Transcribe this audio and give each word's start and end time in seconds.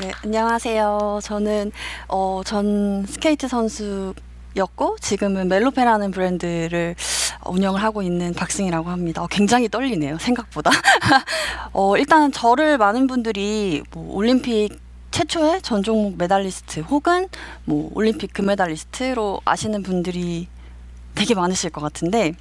네, 0.00 0.10
안녕하세요. 0.24 1.20
저는 1.22 1.70
어, 2.08 2.42
전 2.44 3.06
스케이트 3.06 3.46
선수였고 3.46 4.96
지금은 5.00 5.48
멜로페라는 5.48 6.10
브랜드를 6.10 6.96
운영을 7.46 7.82
하고 7.82 8.02
있는 8.02 8.34
박승희라고 8.34 8.90
합니다. 8.90 9.22
어, 9.22 9.28
굉장히 9.28 9.68
떨리네요. 9.68 10.18
생각보다. 10.18 10.70
어, 11.72 11.96
일단 11.96 12.32
저를 12.32 12.76
많은 12.78 13.06
분들이 13.06 13.82
뭐 13.92 14.16
올림픽 14.16 14.70
최초의 15.12 15.62
전 15.62 15.84
종목 15.84 16.18
메달리스트 16.18 16.80
혹은 16.80 17.28
뭐 17.64 17.88
올림픽 17.94 18.32
금메달리스트로 18.32 19.42
아시는 19.44 19.84
분들이 19.84 20.48
되게 21.14 21.34
많으실 21.34 21.70
것 21.70 21.80
같은데 21.80 22.34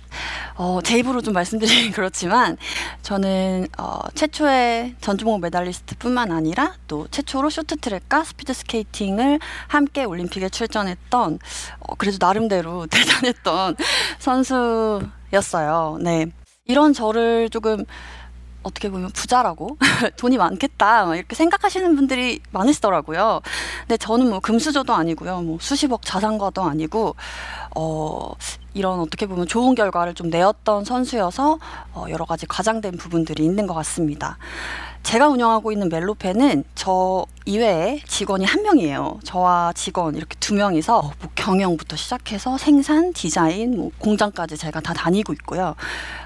어, 0.56 0.80
제 0.84 0.98
입으로 0.98 1.22
좀 1.22 1.34
말씀드리긴 1.34 1.92
그렇지만 1.94 2.58
저는 3.02 3.68
어, 3.78 4.00
최초의 4.16 4.96
전주목 5.02 5.42
메달리스트뿐만 5.42 6.32
아니라 6.32 6.74
또 6.88 7.08
최초로 7.12 7.50
쇼트트랙과 7.50 8.24
스피드 8.24 8.54
스케이팅을 8.54 9.40
함께 9.68 10.04
올림픽에 10.04 10.50
출전했던 10.50 11.40
어, 11.80 11.96
그래도 11.96 12.18
나름대로 12.20 12.88
대단했던 12.92 13.76
선수였어요. 14.20 15.98
네. 16.02 16.28
이런 16.66 16.94
저를 16.94 17.50
조금 17.50 17.86
어떻게 18.64 18.90
보면 18.90 19.12
부자라고 19.12 19.78
돈이 20.18 20.38
많겠다 20.38 21.14
이렇게 21.16 21.36
생각하시는 21.36 21.96
분들이 21.96 22.40
많으시더라고요. 22.52 23.42
근데 23.82 23.98
저는 23.98 24.30
뭐 24.30 24.40
금수저도 24.40 24.94
아니고요, 24.94 25.42
뭐 25.42 25.58
수십억 25.62 26.02
자산가도 26.04 26.64
아니고 26.64 27.16
어 27.76 28.32
이런 28.74 29.00
어떻게 29.00 29.26
보면 29.26 29.48
좋은 29.48 29.76
결과를 29.76 30.14
좀 30.14 30.30
내었던 30.30 30.86
선수여서 30.86 31.60
어 31.94 32.06
여러 32.10 32.26
가지 32.26 32.46
과장된 32.46 32.98
부분들이 32.98 33.44
있는 33.44 33.68
것 33.68 33.74
같습니다. 33.74 34.38
제가 35.04 35.28
운영하고 35.28 35.72
있는 35.74 35.90
멜로페는 35.90 36.64
저 36.76 37.26
이외에 37.46 38.00
직원이 38.08 38.46
한 38.46 38.64
명이에요. 38.64 39.20
저와 39.24 39.74
직원 39.76 40.16
이렇게 40.16 40.36
두 40.40 40.54
명이서 40.56 41.02
뭐 41.02 41.32
경영부터 41.36 41.98
시작해서 41.98 42.58
생산, 42.58 43.12
디자인, 43.12 43.78
뭐 43.78 43.92
공장까지 44.00 44.58
제가 44.58 44.80
다 44.80 44.94
다니고 44.94 45.34
있고요. 45.34 45.76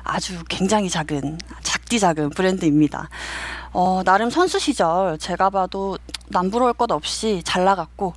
아주 0.04 0.44
굉장히 0.48 0.89
작은, 0.89 1.39
작 1.64 1.77
디 1.89 1.99
작은 1.99 2.31
브랜드입니다. 2.31 3.09
어, 3.71 4.02
나름 4.03 4.30
선수 4.30 4.59
시절 4.59 5.17
제가 5.17 5.49
봐도 5.49 5.97
남부러울 6.27 6.73
것 6.73 6.91
없이 6.91 7.41
잘 7.45 7.63
나갔고 7.63 8.13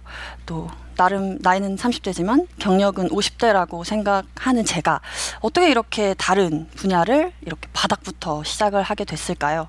또 0.46 0.68
나름 0.96 1.38
나이는 1.40 1.76
30대지만 1.76 2.46
경력은 2.58 3.08
50대라고 3.08 3.84
생각하는 3.84 4.64
제가 4.66 5.00
어떻게 5.40 5.70
이렇게 5.70 6.14
다른 6.14 6.68
분야를 6.76 7.32
이렇게 7.40 7.68
바닥부터 7.72 8.44
시작을 8.44 8.82
하게 8.82 9.04
됐을까요? 9.04 9.68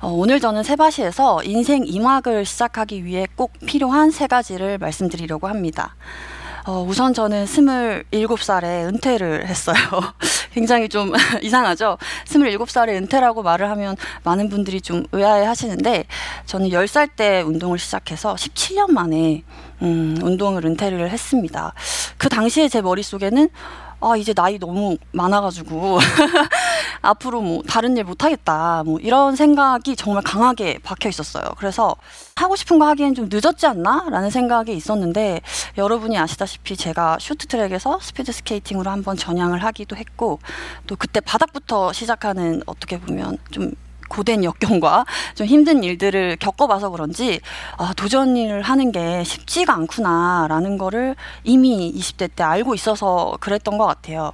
어, 0.00 0.08
오늘 0.08 0.40
저는 0.40 0.62
세바시에서 0.62 1.42
인생 1.44 1.84
2막을 1.84 2.44
시작하기 2.46 3.04
위해 3.04 3.26
꼭 3.34 3.52
필요한 3.66 4.10
세 4.10 4.26
가지를 4.26 4.78
말씀드리려고 4.78 5.48
합니다. 5.48 5.96
어, 6.70 6.84
우선 6.88 7.12
저는 7.12 7.46
27살에 7.46 8.86
은퇴를 8.86 9.48
했어요. 9.48 9.74
굉장히 10.54 10.88
좀 10.88 11.12
이상하죠? 11.42 11.98
27살에 12.26 12.90
은퇴라고 12.90 13.42
말을 13.42 13.68
하면 13.70 13.96
많은 14.22 14.48
분들이 14.48 14.80
좀 14.80 15.04
의아해 15.10 15.44
하시는데, 15.46 16.04
저는 16.46 16.68
10살 16.68 17.10
때 17.16 17.42
운동을 17.42 17.76
시작해서 17.76 18.36
17년 18.36 18.92
만에, 18.92 19.42
음, 19.82 20.16
운동을 20.22 20.64
은퇴를 20.64 21.10
했습니다. 21.10 21.74
그 22.16 22.28
당시에 22.28 22.68
제 22.68 22.80
머릿속에는 22.80 23.48
아, 24.02 24.16
이제 24.16 24.32
나이 24.32 24.58
너무 24.58 24.96
많아가지고, 25.12 25.98
앞으로 27.02 27.40
뭐, 27.40 27.62
다른 27.62 27.96
일 27.96 28.04
못하겠다. 28.04 28.82
뭐, 28.84 28.98
이런 29.00 29.36
생각이 29.36 29.96
정말 29.96 30.22
강하게 30.22 30.78
박혀 30.82 31.08
있었어요. 31.08 31.44
그래서, 31.58 31.96
하고 32.36 32.56
싶은 32.56 32.78
거 32.78 32.86
하기엔 32.86 33.14
좀 33.14 33.28
늦었지 33.30 33.66
않나? 33.66 34.06
라는 34.10 34.30
생각이 34.30 34.74
있었는데, 34.74 35.40
여러분이 35.76 36.18
아시다시피 36.18 36.76
제가 36.76 37.18
쇼트트랙에서 37.20 37.98
스피드 38.00 38.32
스케이팅으로 38.32 38.90
한번 38.90 39.16
전향을 39.16 39.62
하기도 39.64 39.96
했고, 39.96 40.38
또 40.86 40.96
그때 40.96 41.20
바닥부터 41.20 41.92
시작하는 41.92 42.62
어떻게 42.66 42.98
보면 42.98 43.38
좀 43.50 43.72
고된 44.10 44.44
역경과 44.44 45.06
좀 45.34 45.46
힘든 45.46 45.82
일들을 45.82 46.36
겪어봐서 46.38 46.90
그런지 46.90 47.40
아, 47.78 47.94
도전을 47.94 48.60
하는 48.60 48.92
게 48.92 49.24
쉽지가 49.24 49.72
않구나라는 49.72 50.76
거를 50.76 51.16
이미 51.44 51.92
20대 51.96 52.28
때 52.36 52.44
알고 52.44 52.74
있어서 52.74 53.38
그랬던 53.40 53.78
것 53.78 53.86
같아요. 53.86 54.32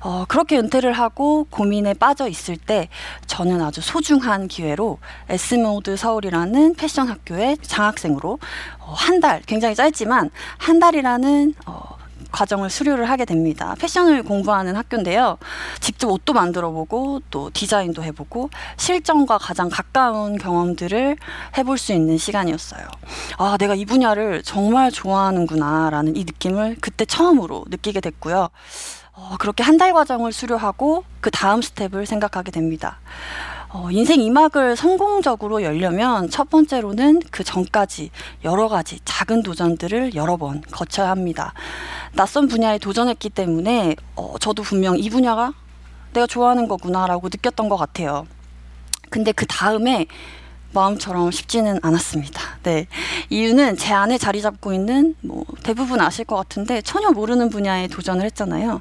어, 0.00 0.24
그렇게 0.28 0.56
은퇴를 0.58 0.92
하고 0.92 1.46
고민에 1.50 1.94
빠져 1.94 2.28
있을 2.28 2.56
때 2.56 2.88
저는 3.26 3.60
아주 3.60 3.80
소중한 3.80 4.48
기회로 4.48 4.98
에스모드 5.28 5.96
서울이라는 5.96 6.76
패션 6.76 7.08
학교에 7.08 7.56
장학생으로 7.60 8.38
어, 8.78 8.92
한 8.96 9.20
달, 9.20 9.42
굉장히 9.46 9.74
짧지만 9.74 10.30
한 10.56 10.78
달이라는 10.78 11.54
어, 11.66 11.97
과정을 12.32 12.70
수료를 12.70 13.08
하게 13.08 13.24
됩니다. 13.24 13.74
패션을 13.78 14.22
공부하는 14.22 14.76
학교인데요. 14.76 15.38
직접 15.80 16.08
옷도 16.10 16.32
만들어 16.32 16.70
보고 16.70 17.20
또 17.30 17.50
디자인도 17.52 18.02
해보고 18.02 18.50
실전과 18.76 19.38
가장 19.38 19.68
가까운 19.68 20.36
경험들을 20.38 21.16
해볼 21.56 21.78
수 21.78 21.92
있는 21.92 22.18
시간이었어요. 22.18 22.86
아, 23.38 23.56
내가 23.58 23.74
이 23.74 23.84
분야를 23.84 24.42
정말 24.42 24.90
좋아하는구나라는 24.90 26.16
이 26.16 26.20
느낌을 26.24 26.76
그때 26.80 27.04
처음으로 27.04 27.64
느끼게 27.68 28.00
됐고요. 28.00 28.48
어, 29.14 29.34
그렇게 29.38 29.62
한 29.64 29.78
달 29.78 29.92
과정을 29.92 30.32
수료하고 30.32 31.04
그 31.20 31.30
다음 31.30 31.62
스텝을 31.62 32.04
생각하게 32.06 32.50
됩니다. 32.50 32.98
어, 33.70 33.90
인생 33.90 34.20
2막을 34.20 34.76
성공적으로 34.76 35.62
열려면 35.62 36.30
첫 36.30 36.48
번째로는 36.48 37.20
그 37.30 37.44
전까지 37.44 38.10
여러 38.44 38.66
가지 38.68 38.98
작은 39.04 39.42
도전들을 39.42 40.14
여러 40.14 40.38
번 40.38 40.62
거쳐야 40.70 41.10
합니다. 41.10 41.52
낯선 42.14 42.48
분야에 42.48 42.78
도전했기 42.78 43.28
때문에 43.28 43.94
어, 44.16 44.34
저도 44.40 44.62
분명 44.62 44.98
이 44.98 45.10
분야가 45.10 45.52
내가 46.14 46.26
좋아하는 46.26 46.66
거구나라고 46.66 47.28
느꼈던 47.28 47.68
것 47.68 47.76
같아요. 47.76 48.26
근데 49.10 49.32
그 49.32 49.44
다음에 49.46 50.06
마음처럼 50.72 51.30
쉽지는 51.30 51.78
않았습니다. 51.82 52.40
네. 52.62 52.86
이유는 53.28 53.76
제 53.76 53.92
안에 53.92 54.16
자리 54.16 54.40
잡고 54.40 54.72
있는 54.72 55.14
뭐 55.20 55.44
대부분 55.62 56.00
아실 56.00 56.24
것 56.24 56.36
같은데 56.36 56.80
전혀 56.80 57.10
모르는 57.10 57.50
분야에 57.50 57.88
도전을 57.88 58.24
했잖아요. 58.26 58.80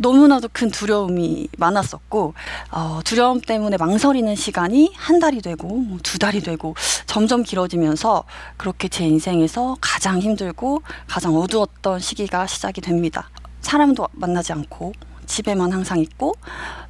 너무나도 0.00 0.48
큰 0.52 0.70
두려움이 0.70 1.48
많았었고 1.58 2.32
어, 2.70 3.00
두려움 3.04 3.40
때문에 3.40 3.76
망설이는 3.76 4.34
시간이 4.34 4.94
한 4.96 5.20
달이 5.20 5.42
되고 5.42 5.68
뭐두 5.68 6.18
달이 6.18 6.40
되고 6.40 6.74
점점 7.04 7.42
길어지면서 7.42 8.24
그렇게 8.56 8.88
제 8.88 9.04
인생에서 9.04 9.76
가장 9.80 10.18
힘들고 10.18 10.82
가장 11.06 11.36
어두웠던 11.36 12.00
시기가 12.00 12.46
시작이 12.46 12.80
됩니다. 12.80 13.28
사람도 13.60 14.08
만나지 14.12 14.54
않고 14.54 14.92
집에만 15.26 15.70
항상 15.70 15.98
있고 15.98 16.34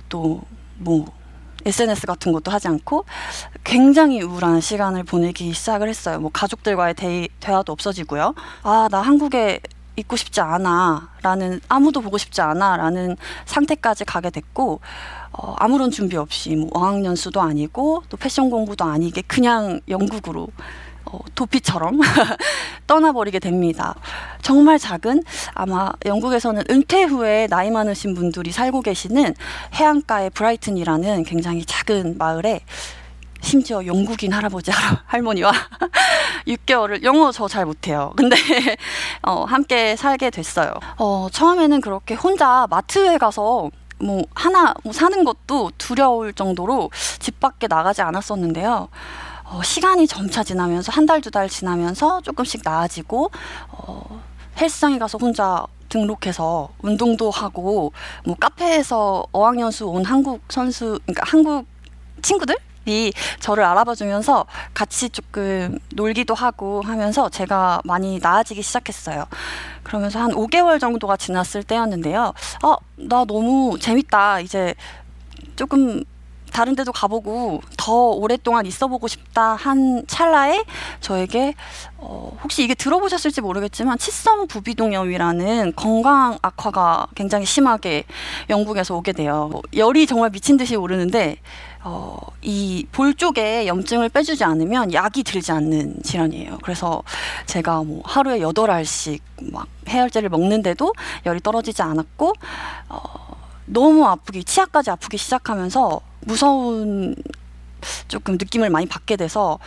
또뭐 0.08 1.06
SNS 1.66 2.06
같은 2.06 2.32
것도 2.32 2.52
하지 2.52 2.68
않고 2.68 3.04
굉장히 3.64 4.22
우울한 4.22 4.60
시간을 4.60 5.02
보내기 5.02 5.52
시작을 5.52 5.88
했어요. 5.88 6.20
뭐 6.20 6.30
가족들과의 6.32 6.94
대, 6.94 7.28
대화도 7.40 7.72
없어지고요. 7.72 8.34
아, 8.62 8.88
나 8.90 9.00
한국에 9.00 9.60
있고 10.00 10.16
싶지 10.16 10.40
않아라는 10.40 11.60
아무도 11.68 12.00
보고 12.00 12.18
싶지 12.18 12.40
않아라는 12.40 13.16
상태까지 13.46 14.04
가게 14.04 14.30
됐고 14.30 14.80
어, 15.32 15.54
아무런 15.58 15.90
준비 15.90 16.16
없이 16.16 16.56
뭐 16.56 16.68
어학연수도 16.72 17.40
아니고 17.40 18.02
또 18.08 18.16
패션 18.16 18.50
공부도 18.50 18.84
아니게 18.84 19.22
그냥 19.22 19.80
영국으로 19.88 20.48
어, 21.04 21.18
도피처럼 21.34 22.00
떠나버리게 22.86 23.38
됩니다. 23.38 23.94
정말 24.42 24.78
작은 24.78 25.22
아마 25.54 25.90
영국에서는 26.04 26.64
은퇴 26.70 27.04
후에 27.04 27.46
나이 27.48 27.70
많으신 27.70 28.14
분들이 28.14 28.52
살고 28.52 28.82
계시는 28.82 29.34
해안가의 29.74 30.30
브라이튼이라는 30.30 31.24
굉장히 31.24 31.64
작은 31.64 32.16
마을에 32.18 32.60
심지어 33.42 33.84
영국인 33.86 34.32
할아버지 34.32 34.70
할머니와 35.06 35.52
6개월을 36.46 37.02
영어 37.02 37.32
저 37.32 37.48
잘 37.48 37.64
못해요. 37.66 38.12
근데 38.16 38.36
어, 39.22 39.44
함께 39.44 39.96
살게 39.96 40.30
됐어요. 40.30 40.72
어, 40.98 41.28
처음에는 41.32 41.80
그렇게 41.80 42.14
혼자 42.14 42.66
마트에 42.70 43.18
가서 43.18 43.70
뭐 43.98 44.22
하나 44.34 44.74
뭐 44.84 44.92
사는 44.92 45.24
것도 45.24 45.72
두려울 45.78 46.32
정도로 46.32 46.90
집 47.18 47.40
밖에 47.40 47.66
나가지 47.66 48.02
않았었는데요. 48.02 48.88
어, 49.44 49.62
시간이 49.64 50.06
점차 50.06 50.44
지나면서 50.44 50.92
한 50.92 51.06
달 51.06 51.20
두달 51.20 51.48
지나면서 51.48 52.20
조금씩 52.20 52.60
나아지고 52.64 53.30
어, 53.70 54.22
헬스장에 54.60 54.98
가서 54.98 55.18
혼자 55.18 55.64
등록해서 55.88 56.68
운동도 56.82 57.30
하고 57.32 57.92
뭐 58.24 58.36
카페에서 58.38 59.26
어학연수 59.32 59.88
온 59.88 60.04
한국 60.04 60.40
선수 60.48 61.00
그러니까 61.04 61.24
한국 61.26 61.66
친구들 62.22 62.56
이 62.86 63.12
저를 63.40 63.64
알아봐 63.64 63.94
주면서 63.94 64.46
같이 64.74 65.10
조금 65.10 65.78
놀기도 65.94 66.34
하고 66.34 66.82
하면서 66.82 67.28
제가 67.28 67.80
많이 67.84 68.18
나아지기 68.18 68.62
시작했어요. 68.62 69.26
그러면서 69.82 70.20
한 70.20 70.30
5개월 70.32 70.80
정도가 70.80 71.16
지났을 71.16 71.62
때였는데요. 71.62 72.32
아, 72.62 72.76
나 72.96 73.24
너무 73.24 73.78
재밌다. 73.78 74.40
이제 74.40 74.74
조금 75.56 76.04
다른 76.50 76.74
데도 76.76 76.92
가보고 76.92 77.60
더 77.76 77.92
오랫동안 78.10 78.66
있어보고 78.66 79.08
싶다 79.08 79.54
한 79.54 80.04
찰나에 80.06 80.64
저에게 81.00 81.54
어, 81.96 82.36
혹시 82.42 82.62
이게 82.64 82.74
들어보셨을지 82.74 83.40
모르겠지만 83.40 83.98
치성 83.98 84.46
부비동염이라는 84.46 85.74
건강 85.76 86.38
악화가 86.42 87.06
굉장히 87.14 87.44
심하게 87.46 88.04
영국에서 88.48 88.96
오게 88.96 89.12
돼요. 89.12 89.50
열이 89.74 90.06
정말 90.06 90.30
미친 90.30 90.56
듯이 90.56 90.76
오르는데 90.76 91.36
어, 91.82 92.18
이 92.42 92.86
볼 92.92 93.14
쪽에 93.14 93.66
염증을 93.66 94.08
빼주지 94.10 94.44
않으면 94.44 94.92
약이 94.92 95.22
들지 95.22 95.52
않는 95.52 96.02
질환이에요. 96.02 96.58
그래서 96.62 97.02
제가 97.46 97.82
뭐 97.82 98.02
하루에 98.04 98.40
여덟 98.40 98.70
알씩 98.70 99.22
막 99.52 99.66
해열제를 99.88 100.28
먹는데도 100.28 100.92
열이 101.26 101.40
떨어지지 101.40 101.82
않았고 101.82 102.34
어, 102.88 103.02
너무 103.66 104.04
아프기 104.06 104.44
치아까지 104.44 104.90
아프기 104.90 105.16
시작하면서 105.16 106.00
무서운 106.20 107.14
조금 108.08 108.34
느낌을 108.34 108.70
많이 108.70 108.86
받게 108.86 109.16
돼서 109.16 109.58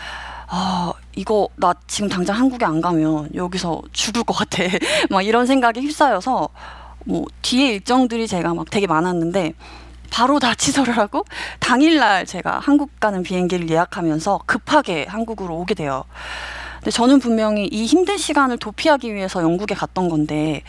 아 0.47 0.93
이거 1.15 1.49
나 1.55 1.73
지금 1.87 2.09
당장 2.09 2.37
한국에 2.37 2.65
안 2.65 2.81
가면 2.81 3.29
여기서 3.33 3.81
죽을 3.91 4.23
것 4.23 4.33
같아 4.33 4.63
막 5.09 5.23
이런 5.23 5.45
생각에 5.45 5.79
휩싸여서 5.79 6.49
뭐 7.05 7.25
뒤에 7.41 7.69
일정들이 7.73 8.27
제가 8.27 8.53
막 8.53 8.69
되게 8.69 8.87
많았는데 8.87 9.53
바로 10.11 10.39
다 10.39 10.53
취소를 10.55 10.95
하고 10.95 11.25
당일날 11.59 12.25
제가 12.25 12.59
한국 12.59 12.99
가는 12.99 13.23
비행기를 13.23 13.69
예약하면서 13.69 14.41
급하게 14.45 15.05
한국으로 15.09 15.55
오게 15.57 15.73
돼요. 15.73 16.03
근데 16.75 16.91
저는 16.91 17.19
분명히 17.19 17.65
이 17.65 17.85
힘든 17.85 18.17
시간을 18.17 18.57
도피하기 18.57 19.13
위해서 19.13 19.41
영국에 19.41 19.73
갔던 19.73 20.09
건데 20.09 20.63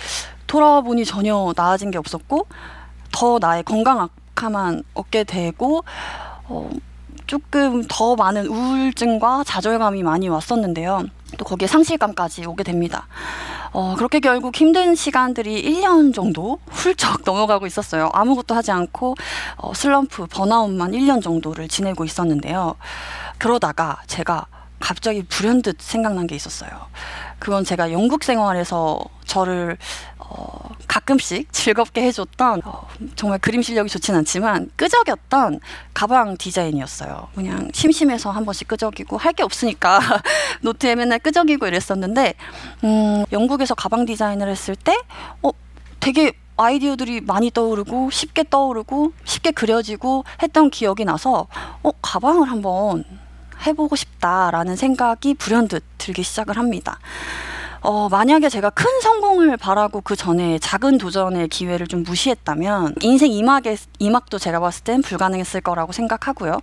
돌아와 0.47 0.81
보니 0.81 1.05
전혀 1.05 1.53
나아진 1.57 1.91
게 1.91 1.99
없었고 1.99 2.47
더 3.13 3.39
나의 3.39 3.65
건강 3.65 4.09
악화만 4.35 4.83
얻게 4.95 5.25
되고 5.25 5.85
어, 6.45 6.71
조금 7.27 7.85
더 7.89 8.17
많은 8.17 8.47
우울증과 8.47 9.45
좌절감이 9.45 10.03
많이 10.03 10.29
왔었는데요. 10.29 11.05
또 11.39 11.45
거기에 11.45 11.67
상실감까지 11.67 12.45
오게 12.47 12.63
됩니다. 12.65 13.07
어, 13.73 13.95
그렇게 13.97 14.21
결국 14.21 14.55
힘든 14.55 14.95
시간들이 14.95 15.63
1년 15.65 16.15
정도 16.15 16.59
훌쩍 16.69 17.23
넘어가고 17.25 17.67
있었어요. 17.67 18.11
아무것도 18.13 18.55
하지 18.55 18.71
않고 18.73 19.15
어, 19.57 19.73
슬럼프, 19.75 20.27
번아웃만 20.27 20.93
1년 20.93 21.23
정도를 21.23 21.69
지내고 21.69 22.05
있었는데요. 22.05 22.75
그러다가 23.39 24.01
제가 24.07 24.47
갑자기 24.79 25.25
불현듯 25.25 25.81
생각난 25.81 26.27
게 26.27 26.35
있었어요. 26.37 26.71
그건 27.39 27.65
제가 27.65 27.91
영국 27.91 28.23
생활에서 28.23 29.01
저를 29.25 29.79
어, 30.14 30.14
가끔씩 30.94 31.52
즐겁게 31.52 32.02
해줬던 32.02 32.62
어, 32.64 32.87
정말 33.17 33.41
그림 33.41 33.62
실력이 33.62 33.91
좋진 33.91 34.14
않지만 34.14 34.70
끄적였던 34.76 35.58
가방 35.93 36.37
디자인이었어요. 36.37 37.29
그냥 37.35 37.69
심심해서 37.73 38.31
한 38.31 38.44
번씩 38.44 38.69
끄적이고 38.69 39.17
할 39.17 39.35
게 39.35 39.43
없으니까 39.43 39.99
노트에 40.62 40.94
맨날 40.94 41.19
끄적이고 41.19 41.67
이랬었는데 41.67 42.35
음, 42.85 43.25
영국에서 43.32 43.75
가방 43.75 44.05
디자인을 44.05 44.49
했을 44.49 44.76
때 44.76 44.96
어, 45.43 45.50
되게 45.99 46.31
아이디어들이 46.56 47.23
많이 47.23 47.50
떠오르고 47.50 48.11
쉽게 48.12 48.44
떠오르고 48.49 49.14
쉽게 49.25 49.50
그려지고 49.50 50.25
했던 50.41 50.70
기억이 50.70 51.05
나서 51.05 51.49
어, 51.82 51.91
가방을 52.02 52.49
한번 52.49 53.02
해보고 53.67 53.96
싶다라는 53.96 54.76
생각이 54.76 55.35
불현듯 55.35 55.82
들기 55.99 56.23
시작을 56.23 56.56
합니다. 56.56 57.00
어, 57.85 58.09
만약에 58.09 58.49
제가 58.49 58.71
큰 58.71 58.87
성공을 59.03 59.59
바라고 59.59 60.01
그 60.01 60.17
전에 60.17 60.59
작은 60.59 60.97
도전의 60.97 61.49
기회를 61.49 61.87
좀 61.87 62.03
무시했다면 62.03 62.95
인생 63.03 63.31
이막에, 63.31 63.77
이막도 63.99 64.39
제가 64.39 64.59
봤을 64.59 64.85
땐 64.85 65.03
불가능했을 65.03 65.61
거라고 65.61 65.93
생각하고요. 65.93 66.61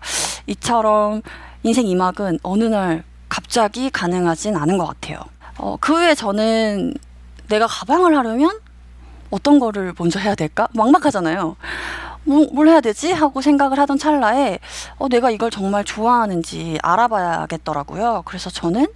이처럼 0.47 1.21
인생 1.62 1.85
이막은 1.85 2.39
어느 2.41 2.63
날 2.63 3.03
갑자기 3.29 3.91
가능하진 3.91 4.57
않은 4.57 4.79
것 4.79 4.88
같아요. 4.88 5.19
어, 5.59 5.77
그 5.79 5.94
후에 5.94 6.15
저는 6.15 6.95
내가 7.50 7.67
가방을 7.67 8.17
하려면 8.17 8.59
어떤 9.29 9.59
거를 9.59 9.94
먼저 10.00 10.19
해야 10.19 10.33
될까? 10.33 10.69
막막하잖아요. 10.74 11.56
뭐, 12.23 12.47
뭘 12.53 12.68
해야 12.68 12.81
되지? 12.81 13.12
하고 13.12 13.41
생각을 13.41 13.79
하던 13.79 13.97
찰나에 13.97 14.59
어, 14.97 15.07
내가 15.09 15.31
이걸 15.31 15.50
정말 15.50 15.83
좋아하는지 15.83 16.79
알아봐야겠더라고요. 16.81 18.23
그래서 18.25 18.50
저는 18.50 18.88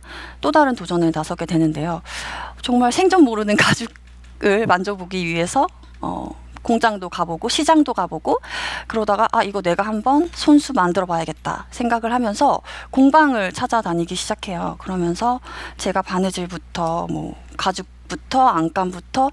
또 0.41 0.51
다른 0.51 0.75
도전을 0.75 1.11
나서게 1.13 1.45
되는데요. 1.45 2.01
정말 2.61 2.91
생전 2.91 3.23
모르는 3.23 3.55
가죽을 3.57 4.67
만져보기 4.67 5.25
위해서 5.25 5.67
어, 6.01 6.29
공장도 6.61 7.09
가보고 7.09 7.47
시장도 7.47 7.93
가보고 7.93 8.39
그러다가 8.87 9.27
아 9.31 9.43
이거 9.43 9.61
내가 9.61 9.83
한번 9.83 10.29
손수 10.33 10.73
만들어 10.73 11.05
봐야겠다 11.05 11.67
생각을 11.69 12.11
하면서 12.11 12.59
공방을 12.89 13.53
찾아다니기 13.53 14.15
시작해요. 14.15 14.75
그러면서 14.79 15.39
제가 15.77 16.01
바느질부터 16.01 17.07
뭐 17.11 17.35
가죽 17.55 17.85
부터 18.07 18.47
안감부터 18.47 19.29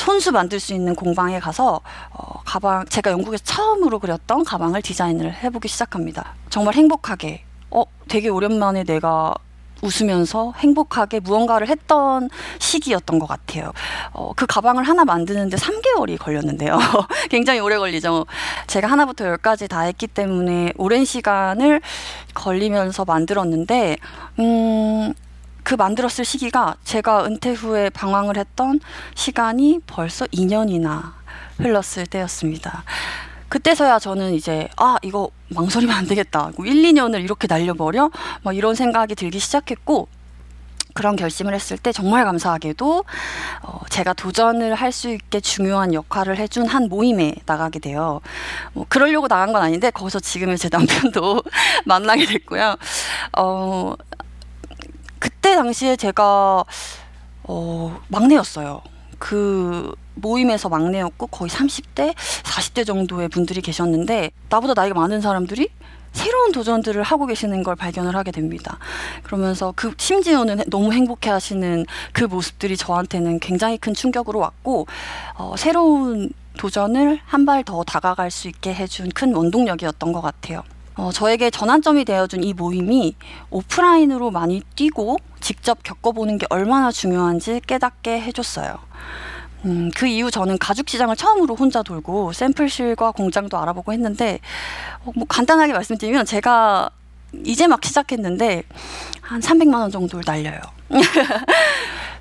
손수 0.00 0.32
만들 0.32 0.58
수 0.60 0.72
있는 0.72 0.94
공방에 0.94 1.38
가서 1.38 1.82
어, 2.10 2.40
가방 2.46 2.86
제가 2.86 3.10
영국에서 3.10 3.44
처음으로 3.44 3.98
그렸던 3.98 4.44
가방을 4.44 4.80
디자인을 4.80 5.34
해보기 5.42 5.68
시작합니다. 5.68 6.36
정말 6.48 6.74
행복하게 6.74 7.44
어 7.70 7.84
되게 8.08 8.30
오랜만에 8.30 8.84
내가 8.84 9.34
웃으면서 9.82 10.54
행복하게 10.56 11.20
무언가를 11.20 11.68
했던 11.68 12.30
시기였던 12.58 13.18
것 13.18 13.26
같아요. 13.26 13.72
어, 14.12 14.32
그 14.34 14.46
가방을 14.46 14.84
하나 14.84 15.04
만드는데 15.04 15.58
3개월이 15.58 16.18
걸렸는데요. 16.18 16.78
굉장히 17.28 17.60
오래 17.60 17.76
걸리죠. 17.76 18.24
제가 18.68 18.86
하나부터 18.86 19.26
열까지 19.26 19.68
다 19.68 19.80
했기 19.80 20.06
때문에 20.06 20.72
오랜 20.76 21.04
시간을 21.04 21.80
걸리면서 22.34 23.04
만들었는데, 23.04 23.96
음, 24.38 25.14
그 25.62 25.74
만들었을 25.74 26.24
시기가 26.24 26.76
제가 26.84 27.24
은퇴 27.24 27.52
후에 27.52 27.90
방황을 27.90 28.36
했던 28.36 28.80
시간이 29.14 29.80
벌써 29.86 30.26
2년이나 30.26 31.12
흘렀을 31.58 32.06
때였습니다. 32.06 32.84
그때서야 33.48 33.98
저는 33.98 34.34
이제 34.34 34.68
아 34.76 34.96
이거 35.02 35.30
망설이면 35.48 35.94
안 35.94 36.06
되겠다. 36.06 36.52
1, 36.58 36.64
2년을 36.64 37.22
이렇게 37.22 37.46
날려버려? 37.48 38.10
막 38.42 38.56
이런 38.56 38.74
생각이 38.74 39.14
들기 39.16 39.38
시작했고 39.40 40.08
그런 40.94 41.16
결심을 41.16 41.54
했을 41.54 41.78
때 41.78 41.92
정말 41.92 42.24
감사하게도 42.24 43.04
어, 43.62 43.80
제가 43.90 44.12
도전을 44.12 44.74
할 44.74 44.90
수 44.92 45.08
있게 45.08 45.40
중요한 45.40 45.94
역할을 45.94 46.36
해준 46.36 46.66
한 46.66 46.88
모임에 46.88 47.34
나가게 47.46 47.78
돼요. 47.78 48.20
뭐 48.72 48.84
그러려고 48.88 49.28
나간 49.28 49.52
건 49.52 49.62
아닌데 49.62 49.90
거기서 49.90 50.18
지금의 50.20 50.58
제 50.58 50.68
남편도 50.70 51.42
만나게 51.86 52.26
됐고요. 52.26 52.76
어, 53.38 53.94
그때 55.40 55.54
당시에 55.56 55.96
제가 55.96 56.64
어, 57.44 58.00
막내였어요. 58.08 58.82
그 59.18 59.94
모임에서 60.16 60.68
막내였고 60.68 61.28
거의 61.28 61.48
30대, 61.48 62.14
40대 62.14 62.86
정도의 62.86 63.28
분들이 63.30 63.62
계셨는데 63.62 64.32
나보다 64.50 64.74
나이가 64.74 64.94
많은 65.00 65.22
사람들이 65.22 65.68
새로운 66.12 66.52
도전들을 66.52 67.02
하고 67.02 67.24
계시는 67.24 67.62
걸 67.62 67.74
발견을 67.74 68.14
하게 68.16 68.32
됩니다. 68.32 68.76
그러면서 69.22 69.72
그 69.74 69.94
심지어는 69.96 70.64
너무 70.68 70.92
행복해 70.92 71.30
하시는 71.30 71.86
그 72.12 72.24
모습들이 72.24 72.76
저한테는 72.76 73.40
굉장히 73.40 73.78
큰 73.78 73.94
충격으로 73.94 74.40
왔고 74.40 74.86
어, 75.36 75.54
새로운 75.56 76.30
도전을 76.58 77.18
한 77.24 77.46
발 77.46 77.64
더 77.64 77.82
다가갈 77.84 78.30
수 78.30 78.48
있게 78.48 78.74
해준 78.74 79.08
큰 79.08 79.34
원동력이었던 79.34 80.12
것 80.12 80.20
같아요. 80.20 80.62
어, 80.96 81.10
저에게 81.12 81.50
전환점이 81.50 82.04
되어준 82.04 82.44
이 82.44 82.52
모임이 82.52 83.16
오프라인으로 83.50 84.30
많이 84.30 84.62
뛰고 84.74 85.18
직접 85.40 85.82
겪어보는 85.82 86.38
게 86.38 86.46
얼마나 86.50 86.90
중요한지 86.90 87.60
깨닫게 87.66 88.20
해줬어요. 88.20 88.78
음, 89.66 89.90
그 89.94 90.06
이후 90.06 90.30
저는 90.30 90.58
가죽 90.58 90.88
시장을 90.88 91.16
처음으로 91.16 91.54
혼자 91.54 91.82
돌고 91.82 92.32
샘플실과 92.32 93.12
공장도 93.12 93.58
알아보고 93.58 93.92
했는데 93.92 94.40
어, 95.04 95.12
뭐 95.14 95.26
간단하게 95.28 95.72
말씀드리면 95.72 96.24
제가 96.24 96.90
이제 97.44 97.66
막 97.66 97.84
시작했는데 97.84 98.64
한 99.20 99.40
300만 99.40 99.74
원 99.74 99.90
정도를 99.90 100.24
날려요. 100.26 100.60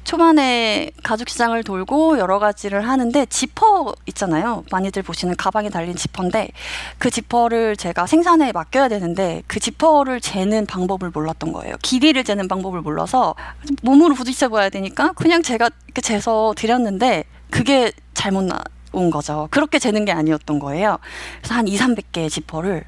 초반에 0.10 0.90
가죽 1.04 1.30
시장을 1.30 1.64
돌고 1.64 2.18
여러 2.18 2.40
가지를 2.40 2.90
하는데 2.90 3.28
지퍼 3.28 3.94
있잖아요. 4.08 4.64
많이들 4.72 5.04
보시는 5.04 5.36
가방에 5.36 5.70
달린 5.70 5.96
지퍼인데 5.96 6.50
그 6.98 7.12
지퍼를 7.12 7.78
제가 7.78 8.08
생산에 8.08 8.52
맡겨야 8.52 8.88
되는데 8.88 9.44
그 9.46 9.60
지퍼를 9.60 10.20
재는 10.20 10.66
방법을 10.66 11.12
몰랐던 11.12 11.54
거예요. 11.54 11.76
길이를 11.84 12.24
재는 12.24 12.48
방법을 12.48 12.82
몰라서 12.82 13.36
몸으로 13.84 14.16
부딪혀 14.16 14.50
봐야 14.50 14.70
되니까 14.70 15.12
그냥 15.12 15.44
제가 15.44 15.70
이렇게 15.86 16.02
재서 16.02 16.56
드렸는데 16.58 17.26
그게 17.52 17.92
잘못 18.16 18.46
나온 18.46 19.12
거죠. 19.12 19.48
그렇게 19.52 19.78
재는 19.78 20.06
게 20.06 20.12
아니었던 20.12 20.58
거예요. 20.58 20.98
그래서 21.38 21.54
한 21.54 21.68
2, 21.68 21.78
300개의 21.78 22.32
지퍼를 22.32 22.84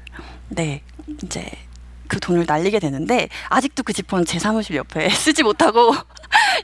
네, 0.48 0.82
이제 1.22 1.48
그 2.12 2.20
돈을 2.20 2.44
날리게 2.46 2.78
되는데 2.78 3.28
아직도 3.48 3.84
그 3.84 3.92
지퍼는 3.94 4.26
제 4.26 4.38
사무실 4.38 4.76
옆에 4.76 5.08
쓰지 5.14 5.44
못하고 5.44 5.94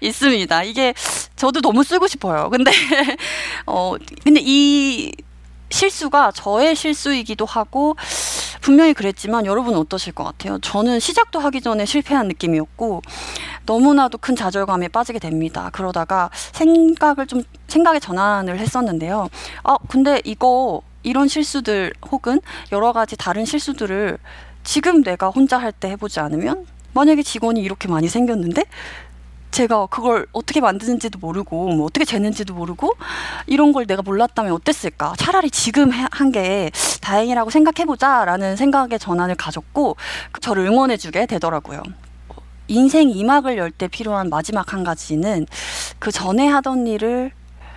있습니다. 0.01 0.63
이게 0.65 0.95
저도 1.37 1.61
너무 1.61 1.85
쓰고 1.85 2.07
싶어요. 2.07 2.51
근데 2.51 2.71
어 3.67 3.95
근데 4.25 4.41
이 4.43 5.13
실수가 5.71 6.33
저의 6.33 6.75
실수이기도 6.75 7.45
하고 7.45 7.95
분명히 8.63 8.95
그랬지만 8.95 9.45
여러분 9.47 9.75
어떠실 9.77 10.15
것 10.15 10.25
같아요? 10.25 10.59
저는 10.61 10.99
시작도 10.99 11.39
하기 11.41 11.61
전에 11.61 11.85
실패한 11.85 12.27
느낌이었고 12.29 13.03
너무나도 13.67 14.19
큰 14.19 14.35
좌절감에 14.35 14.89
빠지게 14.89 15.19
됩니다. 15.19 15.71
그러다가 15.73 16.31
생각을 16.33 17.27
좀 17.27 17.43
생각의 17.69 18.01
전환을 18.01 18.59
했었는데요. 18.59 19.29
아 19.63 19.77
근데 19.89 20.21
이거 20.25 20.81
이런 21.03 21.29
실수들 21.29 21.93
혹은 22.11 22.41
여러 22.73 22.93
가지 22.93 23.17
다른 23.17 23.45
실수들을 23.45 24.19
지금 24.65 25.03
내가 25.03 25.29
혼자 25.29 25.59
할 25.59 25.73
때 25.73 25.91
해보지 25.91 26.19
않으면 26.21 26.67
만약에 26.95 27.23
직원이 27.23 27.61
이렇게 27.61 27.89
많이 27.89 28.09
생겼는데 28.09 28.65
제가 29.51 29.87
그걸 29.87 30.27
어떻게 30.33 30.61
만드는지도 30.61 31.19
모르고 31.19 31.69
뭐 31.75 31.87
어떻게 31.87 32.05
재는지도 32.05 32.55
모르고 32.55 32.93
이런 33.47 33.73
걸 33.73 33.87
내가 33.87 34.03
몰랐다면 34.03 34.53
어땠을까? 34.53 35.15
차라리 35.19 35.51
지금 35.51 35.91
한 35.91 36.29
게 36.33 36.71
다행이라고 37.01 37.49
생각해보자라는 37.51 38.57
생각의 38.57 38.99
전환을 38.99 39.35
가졌고 39.37 39.97
저를 40.43 40.67
응원해주게 40.67 41.25
되더라고요. 41.27 41.83
인생 42.69 43.09
이막을 43.09 43.57
열 43.57 43.71
때 43.71 43.89
필요한 43.89 44.29
마지막 44.29 44.73
한 44.75 44.85
가지는 44.85 45.47
그 45.99 46.13
전에 46.13 46.47
하던 46.49 46.87
일을 46.87 47.33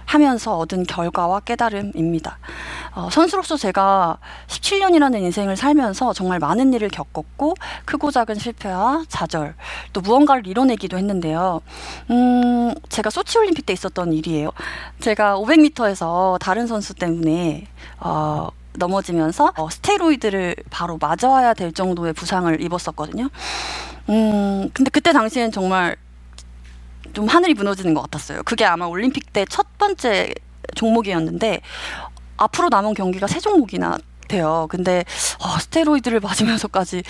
하면서 0.06 0.58
얻은 0.58 0.84
결과와 0.84 1.42
깨달음입니다. 1.42 2.38
어, 2.94 3.10
선수로서 3.12 3.58
제가 3.58 4.18
17년이라는 4.48 5.22
인생을 5.22 5.56
살면서 5.56 6.14
정말 6.14 6.40
많은 6.40 6.74
일을 6.74 6.90
겪었고 6.90 7.56
크고 7.86 8.12
작은 8.12 8.36
실패와 8.36 9.04
좌절 9.08 9.56
또 9.94 10.02
무언가를 10.02 10.48
이뤄내기도 10.48 10.98
했는데요. 10.98 11.62
음, 12.10 12.74
제가 12.90 13.10
소치 13.10 13.38
올림픽 13.38 13.66
때 13.66 13.74
있었던 13.74 14.14
일이에요. 14.14 14.52
제가 15.00 15.38
500m에서 15.38 16.38
다른 16.40 16.68
선수 16.68 16.94
때문에 16.94 17.68
어, 18.00 18.50
넘어지면서 18.74 19.54
어, 19.58 19.70
스테로이드를 19.70 20.56
바로 20.70 20.98
맞아야 21.00 21.54
될 21.54 21.72
정도의 21.72 22.14
부상을 22.14 22.62
입었었거든요. 22.62 23.30
음, 24.10 24.70
근데 24.74 24.90
그때 24.90 25.14
당시엔 25.14 25.52
정말 25.52 25.96
좀 27.14 27.28
하늘이 27.28 27.54
무너지는 27.54 27.94
것 27.94 28.02
같았어요. 28.04 28.44
그게 28.44 28.66
아마 28.66 28.86
올림픽 28.86 29.34
때 29.34 29.46
첫 29.50 29.78
번째 29.78 30.34
종목이었는데 30.76 31.62
앞으로 32.38 32.70
남은 32.70 32.94
경기가 32.94 33.28
세 33.28 33.40
종목이나 33.40 33.98
돼요. 34.28 34.68
근데 34.70 35.04
어, 35.44 35.60
스테로이드를 35.60 36.20
맞으면서까지 36.22 37.04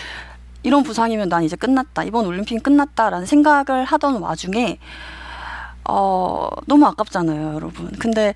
이런 0.64 0.84
부상이면 0.84 1.30
난 1.30 1.44
이제 1.44 1.56
끝났다. 1.56 2.04
이번 2.04 2.26
올림픽 2.26 2.62
끝났다라는 2.64 3.26
생각을 3.26 3.84
하던 3.86 4.22
와중에 4.22 4.80
어, 5.90 6.50
너무 6.68 6.86
아깝잖아요, 6.88 7.56
여러분. 7.56 7.92
근데 8.00 8.34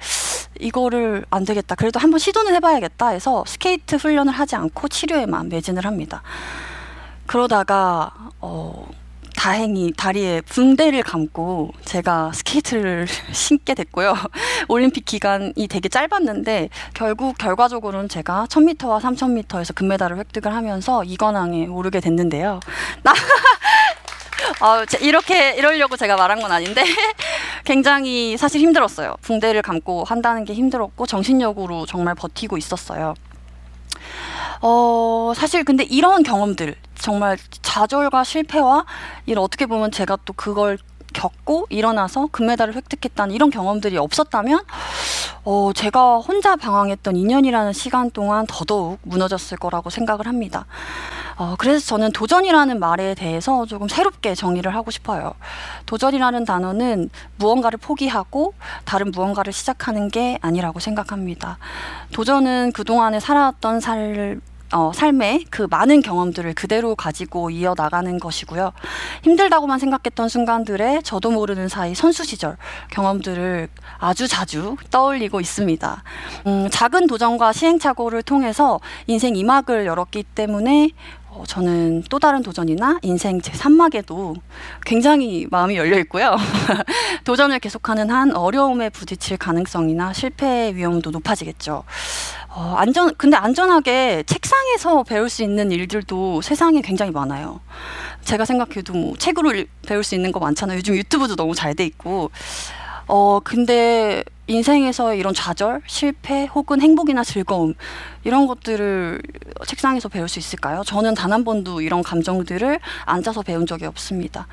이거를 0.59 1.25
안 1.29 1.45
되겠다. 1.45 1.75
그래도 1.75 1.99
한번 1.99 2.19
시도는 2.19 2.53
해봐야겠다 2.55 3.09
해서 3.09 3.43
스케이트 3.47 3.95
훈련을 3.97 4.33
하지 4.33 4.55
않고 4.55 4.87
치료에만 4.87 5.49
매진을 5.49 5.85
합니다. 5.85 6.23
그러다가 7.27 8.11
어, 8.39 8.87
다행히 9.45 9.93
다리에 9.95 10.41
붕대를 10.41 11.03
감고 11.03 11.69
제가 11.85 12.31
스케이트를 12.33 13.05
신게 13.31 13.75
됐고요. 13.75 14.15
올림픽 14.69 15.05
기간이 15.05 15.67
되게 15.69 15.87
짧았는데 15.87 16.69
결국 16.95 17.37
결과적으로는 17.37 18.09
제가 18.09 18.47
1000m와 18.49 18.99
3000m에서 18.99 19.75
금메달을 19.75 20.17
획득을 20.17 20.51
하면서 20.51 21.03
이관왕에 21.03 21.67
오르게 21.67 21.99
됐는데요. 21.99 22.59
나 23.03 23.13
어, 24.65 24.83
이렇게 25.01 25.53
이러려고 25.53 25.95
제가 25.95 26.15
말한 26.15 26.41
건 26.41 26.51
아닌데 26.51 26.83
굉장히 27.65 28.37
사실 28.37 28.61
힘들었어요. 28.61 29.13
붕대를 29.21 29.61
감고 29.61 30.05
한다는 30.05 30.43
게 30.43 30.55
힘들었고 30.55 31.05
정신력으로 31.05 31.85
정말 31.85 32.15
버티고 32.15 32.57
있었어요. 32.57 33.13
어, 34.61 35.33
사실 35.35 35.63
근데 35.63 35.83
이런 35.83 36.23
경험들, 36.23 36.75
정말 36.95 37.37
좌절과 37.61 38.23
실패와 38.23 38.85
이런 39.25 39.43
어떻게 39.43 39.65
보면 39.65 39.91
제가 39.91 40.17
또 40.25 40.33
그걸 40.33 40.77
겪고 41.15 41.65
일어나서 41.69 42.27
금메달을 42.31 42.75
획득했다는 42.75 43.33
이런 43.33 43.49
경험들이 43.49 43.97
없었다면 43.97 44.59
어, 45.45 45.71
제가 45.73 46.17
혼자 46.17 46.55
방황했던 46.55 47.15
2년이라는 47.15 47.73
시간 47.73 48.11
동안 48.11 48.45
더더욱 48.47 48.99
무너졌을 49.03 49.57
거라고 49.57 49.89
생각을 49.89 50.27
합니다. 50.27 50.65
어, 51.37 51.55
그래서 51.57 51.85
저는 51.85 52.11
도전이라는 52.11 52.79
말에 52.79 53.13
대해서 53.15 53.65
조금 53.65 53.87
새롭게 53.87 54.35
정의를 54.35 54.75
하고 54.75 54.91
싶어요. 54.91 55.33
도전이라는 55.85 56.45
단어는 56.45 57.09
무언가를 57.37 57.77
포기하고 57.77 58.53
다른 58.85 59.11
무언가를 59.11 59.53
시작하는 59.53 60.09
게 60.09 60.37
아니라고 60.41 60.79
생각합니다. 60.79 61.57
도전은 62.13 62.71
그동안에 62.73 63.19
살아왔던 63.19 63.79
살 63.79 64.39
어, 64.73 64.91
삶의 64.93 65.45
그 65.49 65.67
많은 65.69 66.01
경험들을 66.01 66.53
그대로 66.55 66.95
가지고 66.95 67.49
이어나가는 67.49 68.19
것이고요. 68.19 68.71
힘들다고만 69.23 69.79
생각했던 69.79 70.27
순간들에 70.27 71.01
저도 71.03 71.31
모르는 71.31 71.67
사이 71.67 71.93
선수 71.93 72.23
시절 72.23 72.57
경험들을 72.91 73.69
아주 73.99 74.27
자주 74.27 74.75
떠올리고 74.89 75.39
있습니다. 75.39 76.03
음, 76.47 76.67
작은 76.71 77.07
도전과 77.07 77.53
시행착오를 77.53 78.23
통해서 78.23 78.79
인생 79.07 79.35
이막을 79.35 79.85
열었기 79.85 80.23
때문에 80.23 80.89
어, 81.35 81.43
저는 81.45 82.03
또 82.09 82.17
다른 82.17 82.41
도전이나 82.41 82.99
인생 83.01 83.41
제 83.41 83.51
3막에도 83.51 84.35
굉장히 84.85 85.45
마음이 85.51 85.75
열려 85.75 85.99
있고요. 85.99 86.37
도전을 87.25 87.59
계속하는 87.59 88.09
한 88.09 88.33
어려움에 88.33 88.89
부딪힐 88.89 89.37
가능성이나 89.37 90.13
실패 90.13 90.73
위험도 90.73 91.11
높아지겠죠. 91.11 91.83
어, 92.55 92.75
안전, 92.77 93.13
근데 93.17 93.35
안전하게 93.35 94.23
책상에서 94.25 95.03
배울 95.03 95.29
수 95.29 95.43
있는 95.43 95.71
일들도 95.71 96.41
세상에 96.41 96.81
굉장히 96.81 97.11
많아요. 97.11 97.59
제가 98.23 98.45
생각해도 98.45 98.93
뭐 98.93 99.17
책으로 99.17 99.51
배울 99.85 100.03
수 100.05 100.15
있는 100.15 100.31
거 100.31 100.39
많잖아요. 100.39 100.77
요즘 100.77 100.95
유튜브도 100.95 101.35
너무 101.35 101.53
잘 101.53 101.75
돼 101.75 101.85
있고. 101.85 102.31
어, 103.07 103.39
근데 103.43 104.23
인생에서 104.47 105.13
이런 105.15 105.33
좌절, 105.33 105.81
실패, 105.85 106.45
혹은 106.45 106.79
행복이나 106.81 107.23
즐거움, 107.25 107.73
이런 108.23 108.47
것들을 108.47 109.21
책상에서 109.67 110.07
배울 110.09 110.29
수 110.29 110.39
있을까요? 110.39 110.83
저는 110.85 111.13
단 111.13 111.33
한 111.33 111.43
번도 111.43 111.81
이런 111.81 112.01
감정들을 112.03 112.79
앉아서 113.05 113.41
배운 113.41 113.65
적이 113.67 113.85
없습니다. 113.87 114.47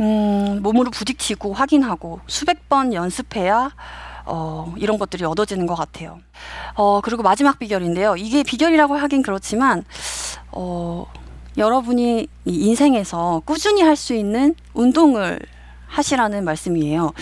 음, 0.00 0.60
몸으로 0.62 0.90
부딪히고 0.90 1.54
확인하고 1.54 2.20
수백 2.26 2.68
번 2.68 2.92
연습해야 2.92 3.70
어, 4.26 4.72
이런 4.76 4.98
것들이 4.98 5.24
얻어지는 5.24 5.66
것 5.66 5.74
같아요. 5.74 6.18
어, 6.74 7.00
그리고 7.02 7.22
마지막 7.22 7.58
비결인데요. 7.58 8.16
이게 8.16 8.42
비결이라고 8.42 8.94
하긴 8.94 9.22
그렇지만, 9.22 9.84
어, 10.52 11.06
여러분이 11.56 12.28
인생에서 12.44 13.42
꾸준히 13.44 13.82
할 13.82 13.96
수 13.96 14.14
있는 14.14 14.54
운동을 14.74 15.38
하시라는 15.88 16.44
말씀이에요. 16.44 17.12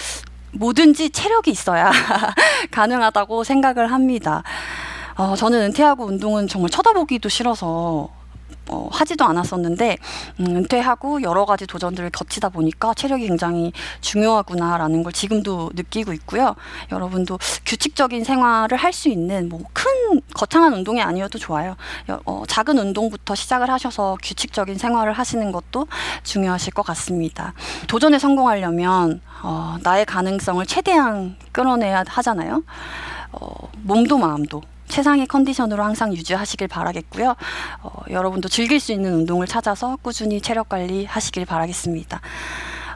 뭐든지 0.53 1.11
체력이 1.11 1.51
있어야 1.51 1.91
가능하다고 2.71 3.45
생각을 3.45 3.91
합니다. 3.93 4.43
어, 5.17 5.35
저는 5.37 5.61
은퇴하고 5.63 6.05
운동은 6.07 6.49
정말 6.49 6.71
쳐다보기도 6.71 7.29
싫어서 7.29 8.09
어, 8.71 8.89
하지도 8.93 9.25
않았었는데 9.25 9.97
음, 10.41 10.47
은퇴하고 10.57 11.23
여러 11.23 11.45
가지 11.45 11.67
도전들을 11.67 12.11
거치다 12.11 12.51
보니까 12.51 12.95
체력이 12.95 13.27
굉장히 13.27 13.73
중요하구나라는 14.01 15.03
걸 15.03 15.13
지금도 15.13 15.71
느끼고 15.75 16.13
있고요. 16.13 16.55
여러분도 16.93 17.39
규칙적인 17.67 18.25
생활을 18.25 18.77
할 18.79 18.91
수 18.93 19.09
있는 19.09 19.49
뭐 19.49 19.61
큰 19.73 20.21
거창한 20.35 20.73
운동이 20.75 21.01
아니어도 21.01 21.39
좋아요. 21.39 21.77
어, 22.27 22.43
작은 22.47 22.77
운동부터 22.79 23.35
시작을 23.35 23.71
하셔서 23.71 24.19
규칙적인 24.23 24.77
생활을 24.79 25.13
하시는 25.13 25.53
것도 25.53 25.87
중요하실 26.25 26.73
것 26.75 26.83
같습니다. 26.83 27.55
도전에 27.87 28.19
성공하려면 28.19 29.21
어, 29.43 29.77
나의 29.83 30.05
가능성을 30.07 30.67
최대한 30.67 31.37
끌어내야 31.53 32.05
하잖아요. 32.09 32.63
어, 33.33 33.49
몸도 33.83 34.19
마음도 34.19 34.63
최상의 34.91 35.27
컨디션으로 35.27 35.83
항상 35.83 36.13
유지하시길 36.13 36.69
바라겠고요. 36.69 37.37
어, 37.83 37.91
여러분도 38.11 38.49
즐길 38.49 38.81
수 38.81 38.93
있는 38.93 39.15
운동을 39.15 39.47
찾아서 39.47 39.97
꾸준히 40.03 40.41
체력 40.41 40.69
관리 40.69 41.05
하시길 41.07 41.47
바라겠습니다. 41.47 42.21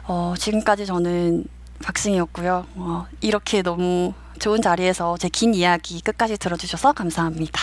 어, 0.07 0.33
지금까지 0.37 0.85
저는 0.85 1.45
박승이었고요. 1.83 2.65
어, 2.75 3.05
이렇게 3.21 3.61
너무 3.61 4.13
좋은 4.39 4.61
자리에서 4.61 5.17
제 5.17 5.29
긴 5.29 5.53
이야기 5.53 6.01
끝까지 6.01 6.37
들어주셔서 6.37 6.93
감사합니다. 6.93 7.59